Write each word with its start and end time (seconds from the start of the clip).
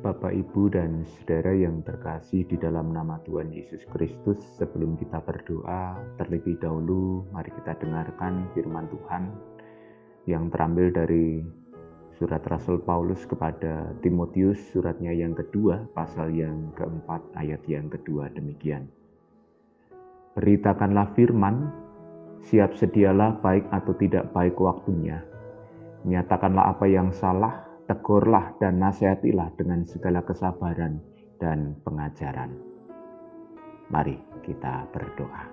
Bapak, 0.00 0.32
Ibu, 0.32 0.72
dan 0.72 1.04
Saudara 1.04 1.52
yang 1.52 1.84
terkasih 1.84 2.48
di 2.48 2.56
dalam 2.56 2.92
nama 2.92 3.20
Tuhan 3.28 3.52
Yesus 3.52 3.84
Kristus, 3.92 4.40
sebelum 4.56 4.96
kita 4.96 5.20
berdoa, 5.20 5.96
terlebih 6.16 6.56
dahulu 6.56 7.28
mari 7.32 7.52
kita 7.52 7.76
dengarkan 7.80 8.48
firman 8.56 8.88
Tuhan 8.88 9.28
yang 10.24 10.48
terambil 10.48 10.88
dari 10.92 11.44
surat 12.20 12.44
Rasul 12.44 12.84
Paulus 12.84 13.24
kepada 13.24 13.96
Timotius, 14.04 14.60
suratnya 14.72 15.12
yang 15.16 15.32
kedua, 15.32 15.88
pasal 15.96 16.32
yang 16.36 16.72
keempat, 16.76 17.24
ayat 17.36 17.64
yang 17.64 17.88
kedua, 17.88 18.28
demikian. 18.32 18.88
Beritakanlah 20.36 21.16
firman, 21.16 21.72
siap 22.44 22.76
sedialah 22.76 23.40
baik 23.40 23.64
atau 23.72 23.96
tidak 23.96 24.28
baik 24.36 24.56
waktunya. 24.60 25.24
Nyatakanlah 26.04 26.76
apa 26.76 26.84
yang 26.88 27.12
salah, 27.12 27.69
tegurlah 27.90 28.54
dan 28.62 28.78
nasihatilah 28.78 29.50
dengan 29.58 29.82
segala 29.82 30.22
kesabaran 30.22 31.02
dan 31.42 31.74
pengajaran. 31.82 32.54
Mari 33.90 34.14
kita 34.46 34.86
berdoa. 34.94 35.50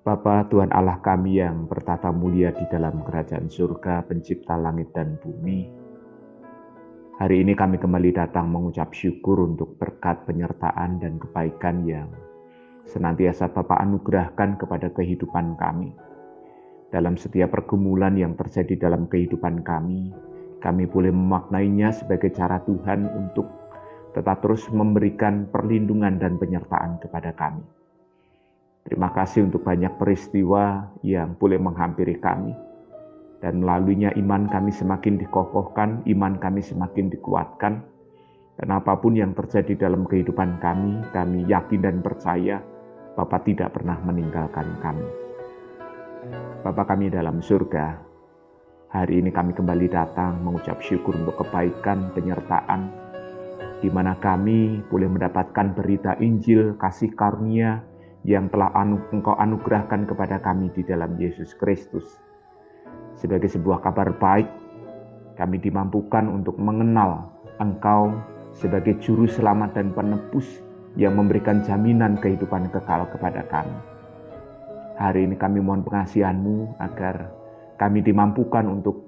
Bapa 0.00 0.48
Tuhan 0.48 0.72
Allah 0.72 0.96
kami 1.04 1.44
yang 1.44 1.68
bertata 1.68 2.08
mulia 2.08 2.56
di 2.56 2.64
dalam 2.72 3.04
kerajaan 3.04 3.52
surga, 3.52 4.08
pencipta 4.08 4.56
langit 4.56 4.96
dan 4.96 5.20
bumi. 5.20 5.68
Hari 7.20 7.44
ini 7.44 7.52
kami 7.52 7.76
kembali 7.76 8.16
datang 8.16 8.48
mengucap 8.48 8.96
syukur 8.96 9.44
untuk 9.44 9.76
berkat 9.76 10.24
penyertaan 10.24 11.04
dan 11.04 11.20
kebaikan 11.20 11.84
yang 11.84 12.08
senantiasa 12.88 13.52
Bapak 13.52 13.76
anugerahkan 13.76 14.56
kepada 14.56 14.88
kehidupan 14.88 15.60
kami 15.60 15.92
dalam 16.90 17.14
setiap 17.14 17.54
pergumulan 17.54 18.18
yang 18.18 18.34
terjadi 18.34 18.90
dalam 18.90 19.06
kehidupan 19.06 19.62
kami, 19.62 20.10
kami 20.58 20.84
boleh 20.90 21.14
memaknainya 21.14 21.94
sebagai 21.94 22.34
cara 22.34 22.58
Tuhan 22.66 23.06
untuk 23.06 23.46
tetap 24.10 24.42
terus 24.42 24.66
memberikan 24.74 25.46
perlindungan 25.48 26.18
dan 26.18 26.36
penyertaan 26.36 26.98
kepada 26.98 27.30
kami. 27.32 27.62
Terima 28.82 29.14
kasih 29.14 29.46
untuk 29.46 29.62
banyak 29.62 29.94
peristiwa 30.02 30.90
yang 31.06 31.38
boleh 31.38 31.62
menghampiri 31.62 32.18
kami. 32.18 32.52
Dan 33.40 33.64
melaluinya 33.64 34.12
iman 34.20 34.50
kami 34.50 34.68
semakin 34.74 35.16
dikokohkan, 35.16 36.04
iman 36.04 36.36
kami 36.42 36.60
semakin 36.60 37.08
dikuatkan. 37.08 37.80
Dan 38.60 38.68
apa 38.68 38.98
pun 39.00 39.16
yang 39.16 39.32
terjadi 39.32 39.88
dalam 39.88 40.04
kehidupan 40.04 40.60
kami, 40.60 41.00
kami 41.16 41.48
yakin 41.48 41.80
dan 41.80 42.04
percaya 42.04 42.60
Bapak 43.16 43.48
tidak 43.48 43.74
pernah 43.74 43.98
meninggalkan 44.00 44.80
kami. 44.80 45.19
Bapak 46.60 46.92
kami 46.92 47.08
dalam 47.08 47.40
surga, 47.40 47.96
hari 48.92 49.24
ini 49.24 49.32
kami 49.32 49.56
kembali 49.56 49.88
datang 49.88 50.44
mengucap 50.44 50.76
syukur 50.84 51.16
untuk 51.16 51.40
kebaikan 51.40 52.12
penyertaan, 52.12 52.92
di 53.80 53.88
mana 53.88 54.12
kami 54.20 54.84
boleh 54.92 55.08
mendapatkan 55.08 55.72
berita 55.72 56.20
Injil 56.20 56.76
kasih 56.76 57.16
karunia 57.16 57.80
yang 58.28 58.52
telah 58.52 58.68
anu, 58.76 59.00
Engkau 59.16 59.32
anugerahkan 59.32 60.04
kepada 60.04 60.44
kami 60.44 60.68
di 60.76 60.84
dalam 60.84 61.16
Yesus 61.16 61.56
Kristus. 61.56 62.04
Sebagai 63.16 63.48
sebuah 63.48 63.80
kabar 63.80 64.12
baik, 64.20 64.48
kami 65.40 65.56
dimampukan 65.56 66.28
untuk 66.28 66.60
mengenal 66.60 67.32
Engkau 67.56 68.12
sebagai 68.52 69.00
juru 69.00 69.24
selamat 69.24 69.72
dan 69.72 69.96
penebus 69.96 70.60
yang 71.00 71.16
memberikan 71.16 71.64
jaminan 71.64 72.20
kehidupan 72.20 72.68
kekal 72.68 73.08
kepada 73.08 73.40
kami. 73.48 73.89
Hari 75.00 75.24
ini 75.24 75.40
kami 75.40 75.64
mohon 75.64 75.80
pengasihanmu 75.80 76.76
agar 76.76 77.32
kami 77.80 78.04
dimampukan 78.04 78.68
untuk 78.68 79.00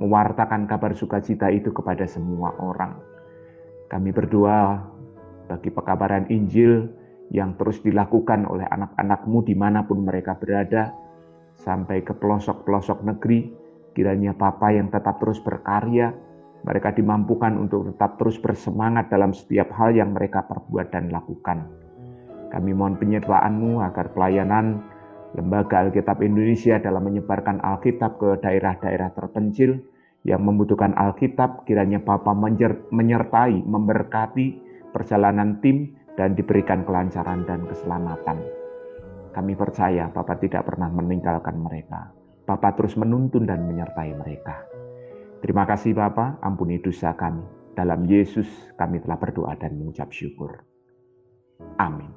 mewartakan 0.00 0.64
kabar 0.64 0.96
sukacita 0.96 1.52
itu 1.52 1.76
kepada 1.76 2.08
semua 2.08 2.56
orang. 2.56 2.96
Kami 3.92 4.16
berdoa 4.16 4.80
bagi 5.44 5.68
pekabaran 5.68 6.24
Injil 6.32 6.88
yang 7.28 7.52
terus 7.60 7.84
dilakukan 7.84 8.48
oleh 8.48 8.64
anak-anakmu 8.64 9.44
di 9.44 9.52
mana 9.52 9.84
pun 9.84 10.08
mereka 10.08 10.40
berada, 10.40 10.96
sampai 11.60 12.00
ke 12.00 12.16
pelosok-pelosok 12.16 13.04
negeri, 13.04 13.52
kiranya 13.92 14.32
Papa 14.32 14.72
yang 14.72 14.88
tetap 14.88 15.20
terus 15.20 15.36
berkarya, 15.44 16.16
mereka 16.64 16.96
dimampukan 16.96 17.60
untuk 17.60 17.92
tetap 17.92 18.16
terus 18.16 18.40
bersemangat 18.40 19.12
dalam 19.12 19.36
setiap 19.36 19.68
hal 19.76 19.92
yang 19.92 20.16
mereka 20.16 20.48
perbuat 20.48 20.88
dan 20.96 21.12
lakukan. 21.12 21.68
Kami 22.48 22.72
mohon 22.72 22.96
penyertaanmu 22.96 23.84
agar 23.84 24.16
pelayanan 24.16 24.95
Lembaga 25.34 25.82
Alkitab 25.82 26.22
Indonesia 26.22 26.78
dalam 26.78 27.02
menyebarkan 27.02 27.58
Alkitab 27.58 28.22
ke 28.22 28.38
daerah-daerah 28.38 29.10
terpencil 29.10 29.82
yang 30.22 30.42
membutuhkan 30.42 30.94
Alkitab, 30.94 31.66
kiranya 31.66 32.02
Bapa 32.02 32.34
menyertai, 32.90 33.62
memberkati 33.66 34.46
perjalanan 34.94 35.58
tim 35.58 35.94
dan 36.14 36.38
diberikan 36.38 36.86
kelancaran 36.86 37.42
dan 37.44 37.66
keselamatan. 37.66 38.38
Kami 39.36 39.52
percaya 39.52 40.08
Bapak 40.08 40.40
tidak 40.40 40.64
pernah 40.64 40.88
meninggalkan 40.88 41.60
mereka. 41.60 42.08
Bapak 42.48 42.80
terus 42.80 42.96
menuntun 42.96 43.44
dan 43.44 43.68
menyertai 43.68 44.16
mereka. 44.16 44.64
Terima 45.44 45.68
kasih 45.68 45.92
Bapak, 45.92 46.40
ampuni 46.40 46.80
dosa 46.80 47.12
kami. 47.12 47.44
Dalam 47.76 48.08
Yesus 48.08 48.48
kami 48.80 49.04
telah 49.04 49.20
berdoa 49.20 49.52
dan 49.60 49.76
mengucap 49.76 50.08
syukur. 50.08 50.64
Amin. 51.76 52.15